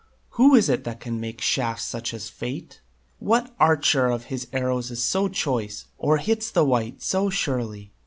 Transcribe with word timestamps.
Who 0.29 0.55
is 0.55 0.67
it 0.67 0.83
that 0.85 0.99
can 0.99 1.19
make 1.19 1.43
such 1.43 1.47
shafts 1.47 1.93
as 2.11 2.27
Fate? 2.27 2.81
What 3.19 3.53
archer 3.59 4.07
of 4.07 4.23
his 4.33 4.47
arrows 4.51 4.89
is 4.89 5.03
so 5.03 5.27
choice, 5.27 5.85
Or 5.99 6.17
hits 6.17 6.49
the 6.49 6.65
white 6.65 7.03
so 7.03 7.29
surely? 7.29 7.93